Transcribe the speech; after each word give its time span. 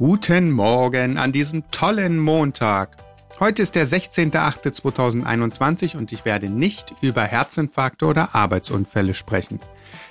Guten 0.00 0.50
Morgen 0.50 1.18
an 1.18 1.30
diesem 1.30 1.70
tollen 1.72 2.18
Montag. 2.18 2.96
Heute 3.38 3.60
ist 3.60 3.74
der 3.74 3.86
16.08.2021 3.86 5.94
und 5.94 6.10
ich 6.10 6.24
werde 6.24 6.48
nicht 6.48 6.94
über 7.02 7.24
Herzinfarkte 7.24 8.06
oder 8.06 8.34
Arbeitsunfälle 8.34 9.12
sprechen. 9.12 9.60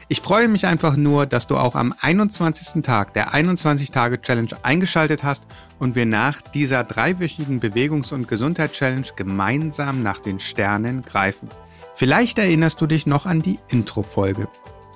Ich 0.07 0.21
freue 0.21 0.47
mich 0.47 0.67
einfach 0.67 0.95
nur, 0.95 1.25
dass 1.25 1.47
du 1.47 1.57
auch 1.57 1.73
am 1.73 1.95
21. 1.99 2.83
Tag 2.83 3.15
der 3.15 3.33
21-Tage-Challenge 3.33 4.57
eingeschaltet 4.61 5.23
hast 5.23 5.41
und 5.79 5.95
wir 5.95 6.05
nach 6.05 6.41
dieser 6.41 6.83
dreiwöchigen 6.83 7.59
Bewegungs- 7.59 8.13
und 8.13 8.27
Gesundheit-Challenge 8.27 9.07
gemeinsam 9.15 10.03
nach 10.03 10.19
den 10.19 10.39
Sternen 10.39 11.01
greifen. 11.01 11.49
Vielleicht 11.95 12.37
erinnerst 12.37 12.79
du 12.79 12.85
dich 12.85 13.07
noch 13.07 13.25
an 13.25 13.41
die 13.41 13.57
Intro-Folge. 13.69 14.47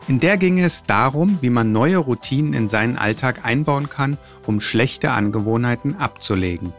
In 0.10 0.20
der 0.20 0.38
ging 0.38 0.60
es 0.60 0.84
darum, 0.84 1.38
wie 1.40 1.50
man 1.50 1.72
neue 1.72 1.98
Routinen 1.98 2.54
in 2.54 2.68
seinen 2.68 2.98
Alltag 2.98 3.46
einbauen 3.46 3.90
kann, 3.90 4.18
um 4.46 4.60
schlechte 4.60 5.12
Angewohnheiten 5.12 5.96
abzulegen. 5.96 6.74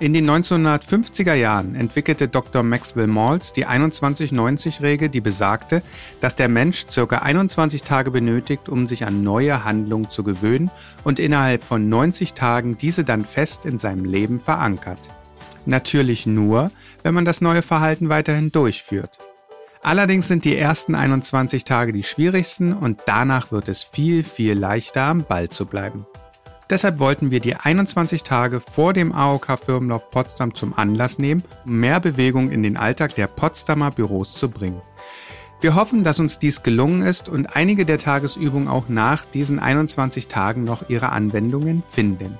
In 0.00 0.12
den 0.12 0.30
1950er 0.30 1.34
Jahren 1.34 1.74
entwickelte 1.74 2.28
Dr. 2.28 2.62
Maxwell 2.62 3.08
Maltz 3.08 3.52
die 3.52 3.66
21-90-Regel, 3.66 5.08
die 5.08 5.20
besagte, 5.20 5.82
dass 6.20 6.36
der 6.36 6.48
Mensch 6.48 6.86
ca. 6.86 7.16
21 7.16 7.82
Tage 7.82 8.10
benötigt, 8.12 8.68
um 8.68 8.86
sich 8.86 9.06
an 9.06 9.24
neue 9.24 9.64
Handlungen 9.64 10.10
zu 10.10 10.22
gewöhnen 10.22 10.70
und 11.02 11.18
innerhalb 11.18 11.64
von 11.64 11.88
90 11.88 12.34
Tagen 12.34 12.78
diese 12.78 13.02
dann 13.02 13.24
fest 13.24 13.64
in 13.64 13.78
seinem 13.78 14.04
Leben 14.04 14.38
verankert. 14.38 15.00
Natürlich 15.66 16.26
nur, 16.26 16.70
wenn 17.02 17.14
man 17.14 17.24
das 17.24 17.40
neue 17.40 17.62
Verhalten 17.62 18.08
weiterhin 18.08 18.52
durchführt. 18.52 19.18
Allerdings 19.82 20.28
sind 20.28 20.44
die 20.44 20.56
ersten 20.56 20.94
21 20.94 21.64
Tage 21.64 21.92
die 21.92 22.02
schwierigsten 22.02 22.72
und 22.72 23.00
danach 23.06 23.52
wird 23.52 23.68
es 23.68 23.84
viel, 23.84 24.24
viel 24.24 24.54
leichter 24.54 25.02
am 25.02 25.24
Ball 25.24 25.48
zu 25.48 25.66
bleiben. 25.66 26.06
Deshalb 26.70 26.98
wollten 26.98 27.30
wir 27.30 27.40
die 27.40 27.54
21 27.54 28.24
Tage 28.24 28.60
vor 28.60 28.92
dem 28.92 29.12
AOK-Firmenlauf 29.12 30.10
Potsdam 30.10 30.54
zum 30.54 30.76
Anlass 30.76 31.18
nehmen, 31.18 31.42
um 31.64 31.80
mehr 31.80 31.98
Bewegung 31.98 32.50
in 32.50 32.62
den 32.62 32.76
Alltag 32.76 33.14
der 33.14 33.26
Potsdamer 33.26 33.90
Büros 33.90 34.34
zu 34.34 34.50
bringen. 34.50 34.82
Wir 35.60 35.74
hoffen, 35.74 36.04
dass 36.04 36.20
uns 36.20 36.38
dies 36.38 36.62
gelungen 36.62 37.02
ist 37.02 37.28
und 37.28 37.56
einige 37.56 37.86
der 37.86 37.98
Tagesübungen 37.98 38.68
auch 38.68 38.88
nach 38.88 39.24
diesen 39.24 39.58
21 39.58 40.28
Tagen 40.28 40.64
noch 40.64 40.88
ihre 40.88 41.10
Anwendungen 41.10 41.82
finden. 41.88 42.38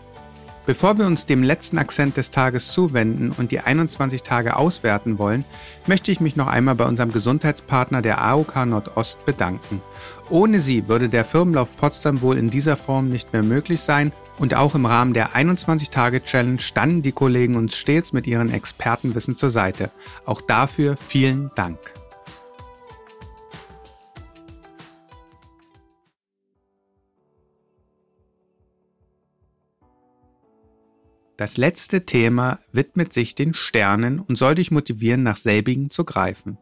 Bevor 0.69 0.98
wir 0.98 1.06
uns 1.06 1.24
dem 1.24 1.42
letzten 1.42 1.78
Akzent 1.78 2.19
des 2.19 2.30
Tages 2.30 2.72
zuwenden 2.72 3.33
und 3.38 3.52
die 3.52 3.61
21 3.61 4.22
Tage 4.22 4.55
auswerten 4.55 5.19
wollen, 5.19 5.47
möchte 5.86 6.12
ich 6.12 6.20
mich 6.20 6.36
noch 6.36 6.47
einmal 6.47 6.75
bei 6.75 6.84
unserem 6.84 7.10
Gesundheitspartner 7.10 8.02
der 8.02 8.20
AOK 8.20 8.66
Nordost 8.66 9.25
bedanken. 9.25 9.80
Ohne 10.28 10.60
sie 10.60 10.86
würde 10.86 11.08
der 11.08 11.25
Firmenlauf 11.25 11.75
Potsdam 11.78 12.20
wohl 12.20 12.36
in 12.36 12.50
dieser 12.50 12.77
Form 12.77 13.08
nicht 13.08 13.33
mehr 13.33 13.42
möglich 13.42 13.80
sein 13.80 14.12
und 14.38 14.55
auch 14.55 14.75
im 14.75 14.84
Rahmen 14.84 15.14
der 15.14 15.30
21-Tage-Challenge 15.30 16.60
standen 16.60 17.00
die 17.00 17.12
Kollegen 17.12 17.56
uns 17.56 17.75
stets 17.75 18.12
mit 18.12 18.27
ihren 18.27 18.53
Expertenwissen 18.53 19.36
zur 19.36 19.48
Seite. 19.48 19.88
Auch 20.27 20.42
dafür 20.42 20.97
vielen 20.98 21.50
Dank. 21.55 21.78
Das 31.39 31.56
letzte 31.56 32.05
Thema 32.05 32.58
widmet 32.72 33.12
sich 33.12 33.36
den 33.36 33.55
Sternen 33.55 34.19
und 34.19 34.36
soll 34.36 34.56
dich 34.56 34.72
motivieren, 34.72 35.22
nach 35.22 35.36
selbigen 35.36 35.89
zu 35.89 36.03
greifen. 36.03 36.58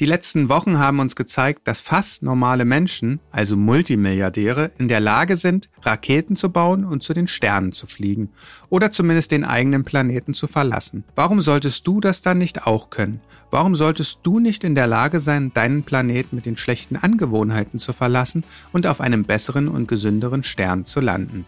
Die 0.00 0.04
letzten 0.04 0.50
Wochen 0.50 0.78
haben 0.78 0.98
uns 0.98 1.16
gezeigt, 1.16 1.66
dass 1.66 1.80
fast 1.80 2.22
normale 2.22 2.66
Menschen, 2.66 3.20
also 3.30 3.56
Multimilliardäre, 3.56 4.70
in 4.76 4.88
der 4.88 5.00
Lage 5.00 5.38
sind, 5.38 5.70
Raketen 5.80 6.36
zu 6.36 6.52
bauen 6.52 6.84
und 6.84 7.02
zu 7.02 7.14
den 7.14 7.26
Sternen 7.26 7.72
zu 7.72 7.86
fliegen 7.86 8.28
oder 8.68 8.92
zumindest 8.92 9.30
den 9.30 9.44
eigenen 9.44 9.84
Planeten 9.84 10.34
zu 10.34 10.46
verlassen. 10.46 11.04
Warum 11.14 11.40
solltest 11.40 11.86
du 11.86 11.98
das 11.98 12.20
dann 12.20 12.36
nicht 12.36 12.66
auch 12.66 12.90
können? 12.90 13.22
Warum 13.50 13.76
solltest 13.76 14.18
du 14.24 14.40
nicht 14.40 14.62
in 14.62 14.74
der 14.74 14.86
Lage 14.86 15.20
sein, 15.20 15.52
deinen 15.54 15.84
Planeten 15.84 16.36
mit 16.36 16.44
den 16.44 16.58
schlechten 16.58 16.96
Angewohnheiten 16.96 17.78
zu 17.78 17.94
verlassen 17.94 18.44
und 18.72 18.86
auf 18.86 19.00
einem 19.00 19.24
besseren 19.24 19.68
und 19.68 19.88
gesünderen 19.88 20.44
Stern 20.44 20.84
zu 20.84 21.00
landen? 21.00 21.46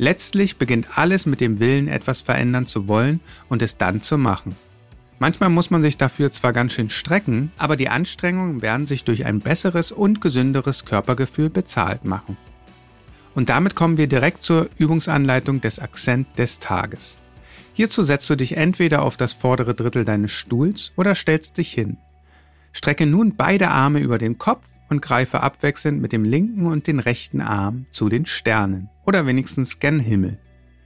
Letztlich 0.00 0.56
beginnt 0.56 0.96
alles 0.96 1.26
mit 1.26 1.42
dem 1.42 1.60
Willen, 1.60 1.86
etwas 1.86 2.22
verändern 2.22 2.66
zu 2.66 2.88
wollen 2.88 3.20
und 3.50 3.60
es 3.60 3.76
dann 3.76 4.00
zu 4.00 4.16
machen. 4.16 4.56
Manchmal 5.18 5.50
muss 5.50 5.68
man 5.68 5.82
sich 5.82 5.98
dafür 5.98 6.32
zwar 6.32 6.54
ganz 6.54 6.72
schön 6.72 6.88
strecken, 6.88 7.52
aber 7.58 7.76
die 7.76 7.90
Anstrengungen 7.90 8.62
werden 8.62 8.86
sich 8.86 9.04
durch 9.04 9.26
ein 9.26 9.40
besseres 9.40 9.92
und 9.92 10.22
gesünderes 10.22 10.86
Körpergefühl 10.86 11.50
bezahlt 11.50 12.06
machen. 12.06 12.38
Und 13.34 13.50
damit 13.50 13.74
kommen 13.74 13.98
wir 13.98 14.06
direkt 14.06 14.42
zur 14.42 14.70
Übungsanleitung 14.78 15.60
des 15.60 15.78
Akzent 15.78 16.26
des 16.38 16.60
Tages. 16.60 17.18
Hierzu 17.74 18.02
setzt 18.02 18.30
du 18.30 18.36
dich 18.36 18.56
entweder 18.56 19.02
auf 19.02 19.18
das 19.18 19.34
vordere 19.34 19.74
Drittel 19.74 20.06
deines 20.06 20.32
Stuhls 20.32 20.92
oder 20.96 21.14
stellst 21.14 21.58
dich 21.58 21.74
hin. 21.74 21.98
Strecke 22.72 23.06
nun 23.06 23.36
beide 23.36 23.68
Arme 23.68 24.00
über 24.00 24.18
den 24.18 24.38
Kopf 24.38 24.66
und 24.88 25.02
greife 25.02 25.42
abwechselnd 25.42 26.00
mit 26.00 26.12
dem 26.12 26.24
linken 26.24 26.66
und 26.66 26.86
den 26.86 27.00
rechten 27.00 27.40
Arm 27.40 27.86
zu 27.90 28.08
den 28.08 28.26
Sternen 28.26 28.88
oder 29.06 29.26
wenigstens 29.26 29.78
gen 29.78 30.00
Himmel. 30.00 30.38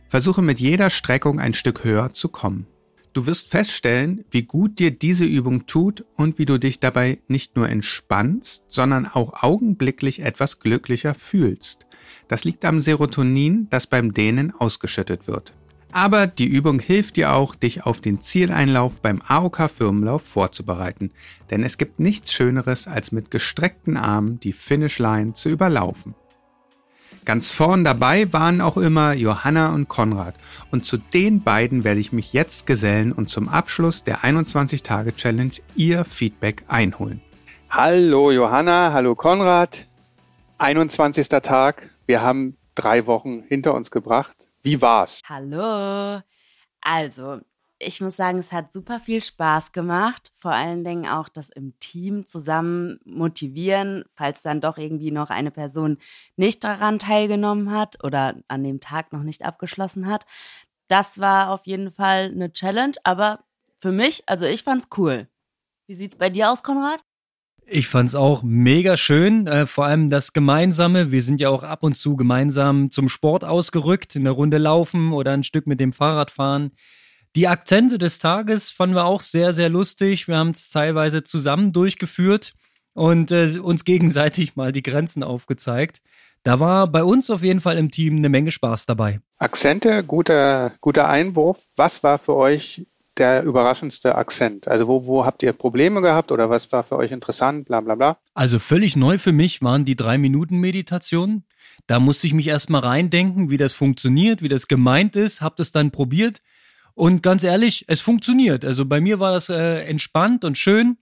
Versuche 0.09 0.43
mit 0.43 0.61
jeder 0.61 0.91
Streckung 0.91 1.41
ein 1.41 1.55
Stück 1.55 1.85
höher 1.85 2.13
zu 2.13 2.29
kommen. 2.29 2.67
Du 3.15 3.27
wirst 3.27 3.49
feststellen, 3.49 4.25
wie 4.31 4.43
gut 4.43 4.81
dir 4.81 4.91
diese 4.91 5.25
Übung 5.25 5.67
tut 5.67 6.05
und 6.17 6.39
wie 6.39 6.47
du 6.47 6.59
dich 6.59 6.81
dabei 6.81 7.19
nicht 7.29 7.55
nur 7.55 7.69
entspannst, 7.69 8.65
sondern 8.69 9.07
auch 9.07 9.43
augenblicklich 9.43 10.21
etwas 10.21 10.59
glücklicher 10.59 11.15
fühlst. 11.15 11.87
Das 12.27 12.45
liegt 12.45 12.65
am 12.65 12.81
Serotonin, 12.81 13.69
das 13.71 13.87
beim 13.87 14.15
Dehnen 14.15 14.53
ausgeschüttet 14.53 15.29
wird. 15.29 15.53
Aber 15.95 16.27
die 16.27 16.47
Übung 16.47 16.81
hilft 16.81 17.15
dir 17.15 17.33
auch, 17.33 17.55
dich 17.55 17.87
auf 17.87 18.01
den 18.01 18.21
Zieleinlauf 18.21 19.01
beim 19.01 19.23
AOK 19.29 19.71
Firmenlauf 19.71 20.23
vorzubereiten. 20.23 21.13
Denn 21.53 21.63
es 21.63 21.79
gibt 21.79 22.01
nichts 22.01 22.33
Schöneres, 22.33 22.89
als 22.89 23.13
mit 23.13 23.31
gestreckten 23.31 23.97
Armen 23.97 24.41
die 24.41 24.53
Finishline 24.53 25.35
zu 25.35 25.51
überlaufen. 25.51 26.17
Ganz 27.25 27.53
vorn 27.53 27.85
dabei 27.85 28.33
waren 28.33 28.61
auch 28.61 28.77
immer 28.77 29.13
Johanna 29.13 29.73
und 29.73 29.89
Konrad. 29.89 30.35
Und 30.73 30.85
zu 30.85 30.97
den 30.97 31.45
beiden 31.45 31.85
werde 31.85 32.01
ich 32.01 32.13
mich 32.13 32.33
jetzt 32.33 32.67
gesellen 32.67 33.13
und 33.13 33.31
zum 33.31 33.49
Abschluss 33.49 34.03
der 34.03 34.25
21-Tage-Challenge 34.25 35.53
ihr 35.77 36.05
Feedback 36.05 36.65
einholen. 36.67 37.21
Hallo 37.71 38.33
Johanna, 38.33 38.93
hallo 38.93 39.15
Konrad. 39.15 39.87
21. 40.59 41.29
Tag. 41.29 41.91
Wir 42.07 42.21
haben 42.21 42.57
drei 42.75 43.07
Wochen 43.07 43.45
hinter 43.47 43.75
uns 43.75 43.93
gebracht. 43.93 44.44
Wie 44.65 44.81
war's? 44.81 45.21
Hallo. 45.29 46.23
Also, 46.81 47.41
ich 47.79 48.01
muss 48.01 48.17
sagen, 48.17 48.39
es 48.39 48.51
hat 48.51 48.73
super 48.73 48.99
viel 48.99 49.23
Spaß 49.23 49.73
gemacht. 49.73 50.33
Vor 50.37 50.53
allen 50.53 50.85
Dingen 50.85 51.07
auch 51.07 51.29
das 51.29 51.51
im 51.51 51.79
Team 51.81 52.27
zusammen 52.27 52.99
motivieren, 53.05 54.07
falls 54.15 54.43
dann 54.43 54.63
doch 54.63 54.79
irgendwie 54.79 55.11
noch 55.11 55.29
eine 55.29 55.51
Person 55.51 55.99
nicht 56.37 56.65
daran 56.65 56.99
teilgenommen 56.99 57.73
hat 57.73 58.03
oder 58.03 58.37
an 58.49 58.65
dem 58.65 58.81
Tag 58.81 59.13
noch 59.13 59.23
nicht 59.23 59.45
abgeschlossen 59.45 60.07
hat. 60.07 60.25
Das 60.89 61.19
war 61.19 61.51
auf 61.51 61.67
jeden 61.67 61.93
Fall 61.93 62.31
eine 62.33 62.51
Challenge, 62.51 62.95
aber 63.05 63.45
für 63.81 63.93
mich, 63.93 64.27
also 64.27 64.47
ich 64.47 64.63
fand's 64.63 64.89
cool. 64.97 65.29
Wie 65.87 65.95
sieht's 65.95 66.17
bei 66.17 66.31
dir 66.31 66.51
aus, 66.51 66.63
Konrad? 66.63 67.01
Ich 67.67 67.89
fand's 67.89 68.15
auch 68.15 68.43
mega 68.43 68.97
schön, 68.97 69.47
äh, 69.47 69.67
vor 69.67 69.87
allem 69.87 70.11
das 70.11 70.35
Gemeinsame. 70.35 71.11
Wir 71.11 71.23
sind 71.23 71.41
ja 71.41 71.49
auch 71.49 71.63
ab 71.63 71.83
und 71.83 71.97
zu 71.97 72.15
gemeinsam 72.15 72.91
zum 72.91 73.09
Sport 73.09 73.43
ausgerückt, 73.43 74.17
eine 74.17 74.31
Runde 74.31 74.59
laufen 74.59 75.13
oder 75.13 75.33
ein 75.33 75.45
Stück 75.45 75.67
mit 75.67 75.81
dem 75.81 75.95
Fahrrad 75.95 76.31
fahren. 76.31 76.73
Die 77.37 77.49
Akzente 77.49 77.97
des 77.97 78.19
Tages 78.19 78.71
fanden 78.71 78.97
wir 78.97 79.07
auch 79.07 79.21
sehr, 79.21 79.55
sehr 79.55 79.71
lustig. 79.71 80.29
Wir 80.29 80.37
haben 80.37 80.51
es 80.51 80.69
teilweise 80.69 81.25
zusammen 81.25 81.73
durchgeführt 81.73 82.53
und 82.93 83.33
äh, 83.33 83.59
uns 83.59 83.85
gegenseitig 83.85 84.57
mal 84.57 84.71
die 84.71 84.83
Grenzen 84.83 85.23
aufgezeigt. 85.23 86.01
Da 86.43 86.61
war 86.61 86.87
bei 86.87 87.03
uns 87.03 87.31
auf 87.31 87.43
jeden 87.43 87.61
Fall 87.61 87.79
im 87.79 87.91
Team 87.91 88.19
eine 88.19 88.29
Menge 88.29 88.51
Spaß 88.51 88.85
dabei. 88.85 89.21
Akzente, 89.39 90.05
guter, 90.05 90.73
guter 90.83 91.09
Einwurf. 91.09 91.59
Was 91.77 92.03
war 92.03 92.19
für 92.19 92.35
euch 92.35 92.87
der 93.19 93.43
überraschendste 93.45 94.15
Akzent? 94.15 94.69
Also 94.69 94.89
wo, 94.89 95.07
wo 95.07 95.25
habt 95.25 95.43
ihr 95.43 95.53
Probleme 95.53 96.01
gehabt 96.01 96.33
oder 96.33 96.51
was 96.51 96.71
war 96.73 96.85
für 96.85 96.97
euch 96.97 97.13
interessant, 97.13 97.67
bla 97.67 97.81
bla 97.81 97.95
bla? 97.95 98.19
Also 98.35 98.59
völlig 98.59 98.97
neu 98.97 99.19
für 99.19 99.33
mich 99.33 99.63
waren 99.63 99.85
die 99.85 99.97
drei 99.97 100.19
Minuten 100.19 100.59
Meditationen. 100.59 101.45
Da 101.87 102.01
musste 102.01 102.27
ich 102.27 102.35
mich 102.35 102.47
erstmal 102.47 102.83
reindenken, 102.83 103.51
wie 103.51 103.57
das 103.57 103.73
funktioniert, 103.73 104.43
wie 104.43 104.49
das 104.49 104.69
gemeint 104.69 105.17
ist, 105.17 105.43
hab 105.43 105.57
das 105.57 105.73
dann 105.73 105.91
probiert 105.91 106.41
und 106.95 107.23
ganz 107.23 107.43
ehrlich, 107.43 107.85
es 107.89 108.01
funktioniert. 108.01 108.65
Also 108.65 108.87
bei 108.87 109.01
mir 109.01 109.19
war 109.19 109.33
das 109.33 109.49
äh, 109.49 109.81
entspannt 109.85 110.45
und 110.45 110.57
schön. 110.57 110.97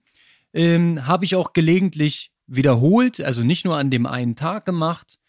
Ähm, 0.53 1.07
Habe 1.07 1.25
ich 1.25 1.35
auch 1.35 1.53
gelegentlich 1.53 2.31
wiederholt, 2.47 3.21
also 3.21 3.43
nicht 3.43 3.63
nur 3.63 3.77
an 3.77 3.89
dem 3.89 4.05
einen 4.05 4.35
Tag 4.35 4.65
gemacht. 4.65 5.19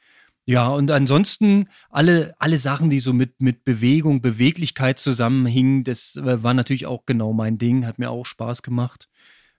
Ja, 0.46 0.68
und 0.68 0.90
ansonsten 0.90 1.68
alle, 1.88 2.34
alle 2.38 2.58
Sachen, 2.58 2.90
die 2.90 2.98
so 2.98 3.12
mit, 3.12 3.40
mit 3.40 3.64
Bewegung, 3.64 4.20
Beweglichkeit 4.20 4.98
zusammenhingen, 4.98 5.84
das 5.84 6.16
äh, 6.16 6.42
war 6.42 6.52
natürlich 6.52 6.86
auch 6.86 7.06
genau 7.06 7.32
mein 7.32 7.56
Ding, 7.56 7.86
hat 7.86 7.98
mir 7.98 8.10
auch 8.10 8.26
Spaß 8.26 8.62
gemacht. 8.62 9.08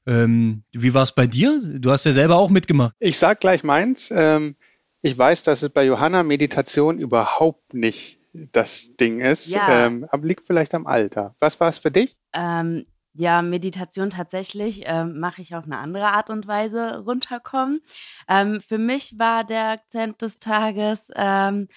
Ähm, 0.05 0.63
wie 0.71 0.93
war 0.93 1.03
es 1.03 1.11
bei 1.11 1.25
dir? 1.25 1.59
Du 1.79 1.91
hast 1.91 2.05
ja 2.05 2.13
selber 2.13 2.35
auch 2.35 2.51
mitgemacht. 2.51 2.93
Ich 2.99 3.17
sag 3.17 3.39
gleich 3.39 3.63
meins. 3.63 4.11
Ähm, 4.15 4.55
ich 5.01 5.17
weiß, 5.17 5.43
dass 5.43 5.63
es 5.63 5.69
bei 5.69 5.85
Johanna 5.85 6.23
Meditation 6.23 6.99
überhaupt 6.99 7.73
nicht 7.73 8.19
das 8.33 8.95
Ding 8.99 9.21
ist. 9.21 9.47
Ja. 9.47 9.87
Ähm, 9.87 10.05
aber 10.09 10.27
liegt 10.27 10.45
vielleicht 10.45 10.75
am 10.75 10.85
Alter. 10.85 11.35
Was 11.39 11.59
war 11.59 11.69
es 11.69 11.79
für 11.79 11.91
dich? 11.91 12.15
Ähm, 12.33 12.85
ja, 13.15 13.41
Meditation 13.41 14.09
tatsächlich 14.09 14.83
ähm, 14.85 15.19
mache 15.19 15.41
ich 15.41 15.55
auf 15.55 15.63
eine 15.63 15.77
andere 15.77 16.07
Art 16.07 16.29
und 16.29 16.47
Weise 16.47 16.99
runterkommen. 16.99 17.81
Ähm, 18.27 18.61
für 18.61 18.77
mich 18.77 19.17
war 19.17 19.43
der 19.43 19.69
Akzent 19.69 20.21
des 20.21 20.39
Tages 20.39 21.11
ähm, 21.15 21.67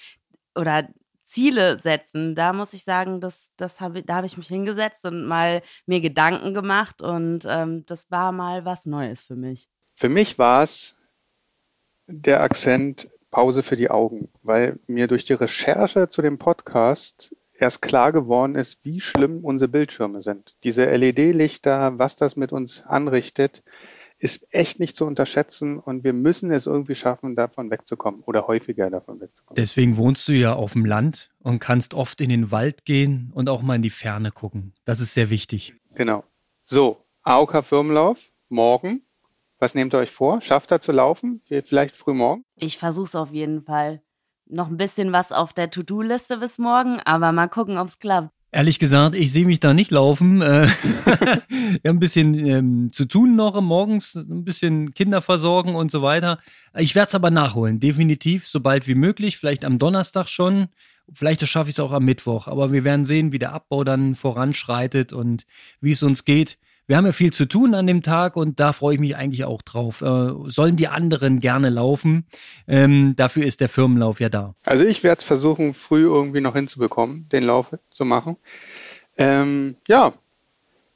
oder 0.55 0.89
Ziele 1.23 1.77
setzen. 1.77 2.35
Da 2.35 2.53
muss 2.53 2.73
ich 2.73 2.85
sagen, 2.85 3.21
das, 3.21 3.53
das 3.57 3.81
hab, 3.81 3.95
da 4.07 4.17
habe 4.17 4.27
ich 4.27 4.37
mich 4.37 4.49
hingesetzt 4.49 5.05
und 5.05 5.27
mal 5.27 5.63
mir 5.87 6.01
Gedanken 6.01 6.55
gemacht 6.55 7.03
und 7.03 7.45
ähm, 7.47 7.85
das 7.87 8.11
war 8.11 8.33
mal 8.33 8.65
was 8.65 8.87
Neues 8.87 9.25
für 9.25 9.37
mich. 9.37 9.69
Für 9.95 10.09
mich 10.09 10.39
war 10.39 10.63
es 10.63 10.97
der 12.07 12.41
Akzent 12.41 13.11
Pause 13.31 13.63
für 13.63 13.77
die 13.77 13.91
Augen, 13.91 14.31
weil 14.43 14.79
mir 14.87 15.07
durch 15.07 15.27
die 15.27 15.35
Recherche 15.35 16.09
zu 16.09 16.23
dem 16.23 16.39
Podcast 16.39 17.35
erst 17.59 17.83
klar 17.83 18.13
geworden 18.13 18.55
ist, 18.55 18.79
wie 18.83 19.01
schlimm 19.01 19.45
unsere 19.45 19.69
Bildschirme 19.69 20.23
sind. 20.23 20.57
Diese 20.65 20.85
LED-Lichter, 20.85 21.99
was 21.99 22.17
das 22.17 22.37
mit 22.37 22.53
uns 22.53 22.83
anrichtet, 22.87 23.63
ist 24.21 24.47
echt 24.53 24.81
nicht 24.81 24.97
zu 24.97 25.07
unterschätzen 25.07 25.79
und 25.79 26.03
wir 26.03 26.13
müssen 26.13 26.51
es 26.51 26.67
irgendwie 26.67 26.97
schaffen, 26.97 27.37
davon 27.37 27.71
wegzukommen 27.71 28.23
oder 28.23 28.49
häufiger 28.49 28.91
davon 28.91 29.21
wegzukommen. 29.21 29.57
Deswegen 29.57 29.97
wohnst 29.97 30.27
du 30.27 30.33
ja 30.33 30.55
auf 30.55 30.73
dem 30.73 30.85
Land 30.85 31.31
und 31.39 31.61
kannst 31.61 31.95
oft 31.95 32.21
in 32.21 32.29
den 32.29 32.51
Wald 32.51 32.85
gehen 32.85 33.31
und 33.33 33.49
auch 33.49 33.63
mal 33.63 33.77
in 33.77 33.83
die 33.83 33.91
Ferne 33.91 34.33
gucken. 34.33 34.75
Das 34.85 35.01
ist 35.01 35.15
sehr 35.15 35.31
wichtig. 35.31 35.75
Genau. 35.95 36.25
So, 36.65 37.05
AOK 37.23 37.65
Firmenlauf, 37.65 38.19
morgen. 38.49 39.03
Was 39.61 39.75
nehmt 39.75 39.95
ihr 39.95 39.99
euch 39.99 40.13
vor? 40.13 40.41
Schafft 40.41 40.73
ihr 40.73 40.81
zu 40.81 40.93
laufen? 40.93 41.43
Vielleicht 41.65 41.97
früh 41.97 42.15
morgen? 42.15 42.45
Ich 42.57 42.79
versuche 42.79 43.07
es 43.07 43.15
auf 43.17 43.31
jeden 43.31 43.63
Fall. 43.63 44.03
Noch 44.51 44.69
ein 44.69 44.77
bisschen 44.77 45.13
was 45.13 45.31
auf 45.31 45.53
der 45.53 45.71
To-Do-Liste 45.71 46.39
bis 46.39 46.59
morgen, 46.59 47.01
aber 47.01 47.33
mal 47.33 47.49
gucken, 47.49 47.77
ob 47.77 47.89
es 47.89 47.99
klappt. 47.99 48.31
Ehrlich 48.51 48.79
gesagt, 48.79 49.15
ich 49.15 49.31
sehe 49.31 49.45
mich 49.45 49.61
da 49.61 49.75
nicht 49.75 49.91
laufen. 49.91 50.41
Äh, 50.41 50.69
Wir 51.49 51.91
haben 51.91 51.97
ein 51.97 51.99
bisschen 51.99 52.35
ähm, 52.35 52.93
zu 52.93 53.05
tun 53.05 53.37
noch 53.37 53.61
morgens, 53.61 54.15
ein 54.15 54.45
bisschen 54.45 54.95
Kinder 54.95 55.21
versorgen 55.21 55.75
und 55.75 55.91
so 55.91 56.01
weiter. 56.01 56.39
Ich 56.75 56.95
werde 56.95 57.09
es 57.09 57.15
aber 57.15 57.31
nachholen, 57.31 57.79
definitiv, 57.79 58.49
so 58.49 58.61
bald 58.61 58.89
wie 58.89 58.95
möglich, 58.95 59.37
vielleicht 59.37 59.67
am 59.67 59.79
Donnerstag 59.79 60.29
schon. 60.29 60.69
Vielleicht 61.13 61.47
schaffe 61.47 61.69
ich 61.69 61.75
es 61.75 61.81
auch 61.81 61.93
am 61.93 62.07
Mittwoch, 62.07 62.49
aber 62.49 62.73
wir 62.73 62.85
werden 62.85 63.05
sehen, 63.05 63.33
wie 63.33 63.39
der 63.39 63.53
Abbau 63.53 63.85
dann 63.85 64.15
voranschreitet 64.15 65.13
und 65.13 65.45
wie 65.83 65.91
es 65.91 66.03
uns 66.03 66.25
geht. 66.25 66.59
Wir 66.89 66.97
haben 66.97 67.05
ja 67.05 67.13
viel 67.13 67.35
zu 67.35 67.45
tun 67.45 67.75
an 67.75 67.87
dem 67.87 68.01
Tag 68.01 68.35
und 68.35 68.61
da 68.61 68.73
freue 68.73 68.95
ich 68.95 69.01
mich 69.01 69.15
eigentlich 69.15 69.45
auch 69.45 69.61
drauf. 69.61 70.01
Äh, 70.01 70.33
sollen 70.47 70.77
die 70.77 70.89
anderen 70.89 71.39
gerne 71.39 71.69
laufen? 71.69 72.25
Ähm, 72.67 73.15
dafür 73.15 73.45
ist 73.45 73.61
der 73.61 73.69
Firmenlauf 73.69 74.21
ja 74.21 74.31
da. 74.31 74.55
Also 74.65 74.85
ich 74.85 75.05
werde 75.05 75.19
es 75.19 75.25
versuchen, 75.25 75.75
früh 75.75 76.05
irgendwie 76.05 76.41
noch 76.41 76.55
hinzubekommen, 76.55 77.29
den 77.29 77.45
Lauf 77.45 77.77
zu 77.91 78.07
machen. 78.07 78.39
Ähm, 79.19 79.77
ja, 79.87 80.15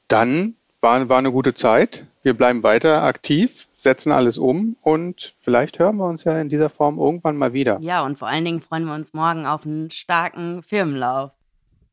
dann 0.09 0.55
war, 0.81 1.07
war 1.11 1.19
eine 1.19 1.31
gute 1.31 1.53
Zeit. 1.53 2.07
Wir 2.23 2.33
bleiben 2.33 2.63
weiter 2.63 3.03
aktiv, 3.03 3.69
setzen 3.75 4.13
alles 4.13 4.39
um 4.39 4.77
und 4.81 5.35
vielleicht 5.41 5.79
hören 5.79 5.99
wir 5.99 6.07
uns 6.07 6.25
ja 6.25 6.41
in 6.41 6.49
dieser 6.49 6.71
Form 6.71 6.99
irgendwann 6.99 7.37
mal 7.37 7.53
wieder. 7.53 7.79
Ja, 7.83 8.03
und 8.03 8.19
vor 8.19 8.29
allen 8.29 8.47
Dingen 8.47 8.63
freuen 8.63 8.87
wir 8.87 8.95
uns 8.95 9.13
morgen 9.13 9.45
auf 9.45 9.67
einen 9.67 9.91
starken 9.91 10.63
Firmenlauf. 10.63 11.33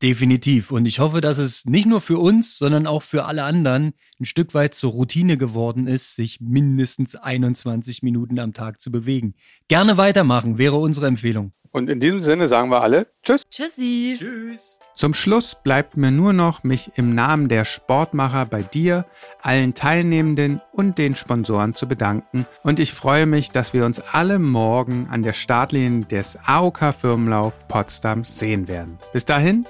Definitiv. 0.02 0.70
Und 0.70 0.86
ich 0.86 0.98
hoffe, 0.98 1.20
dass 1.20 1.36
es 1.36 1.66
nicht 1.66 1.86
nur 1.86 2.00
für 2.00 2.18
uns, 2.18 2.56
sondern 2.56 2.86
auch 2.86 3.02
für 3.02 3.26
alle 3.26 3.44
anderen 3.44 3.92
ein 4.18 4.24
Stück 4.24 4.54
weit 4.54 4.74
zur 4.74 4.92
Routine 4.92 5.36
geworden 5.36 5.86
ist, 5.86 6.16
sich 6.16 6.40
mindestens 6.40 7.16
21 7.16 8.02
Minuten 8.02 8.38
am 8.38 8.54
Tag 8.54 8.80
zu 8.80 8.90
bewegen. 8.90 9.34
Gerne 9.68 9.98
weitermachen, 9.98 10.56
wäre 10.56 10.76
unsere 10.76 11.06
Empfehlung. 11.06 11.52
Und 11.72 11.88
in 11.88 12.00
diesem 12.00 12.22
Sinne 12.22 12.48
sagen 12.48 12.70
wir 12.70 12.82
alle 12.82 13.06
Tschüss. 13.22 13.42
Tschüssi. 13.48 14.16
Tschüss. 14.18 14.78
Zum 14.96 15.14
Schluss 15.14 15.56
bleibt 15.62 15.96
mir 15.96 16.10
nur 16.10 16.32
noch, 16.32 16.64
mich 16.64 16.90
im 16.96 17.14
Namen 17.14 17.48
der 17.48 17.64
Sportmacher 17.64 18.44
bei 18.46 18.62
dir, 18.62 19.06
allen 19.40 19.74
Teilnehmenden 19.74 20.60
und 20.72 20.98
den 20.98 21.14
Sponsoren 21.14 21.74
zu 21.74 21.86
bedanken. 21.86 22.44
Und 22.64 22.80
ich 22.80 22.92
freue 22.92 23.26
mich, 23.26 23.52
dass 23.52 23.72
wir 23.72 23.84
uns 23.84 24.00
alle 24.12 24.40
morgen 24.40 25.08
an 25.10 25.22
der 25.22 25.32
Startlinie 25.32 26.06
des 26.06 26.38
AOK 26.44 26.92
Firmenlauf 26.92 27.68
Potsdam 27.68 28.24
sehen 28.24 28.66
werden. 28.66 28.98
Bis 29.12 29.24
dahin, 29.24 29.64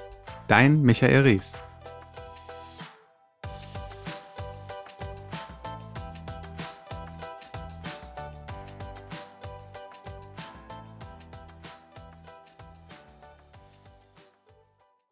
dein 0.51 0.83
Michael 0.83 1.23
Ries. 1.23 1.53